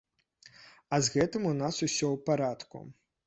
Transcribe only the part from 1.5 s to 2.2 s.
у нас усё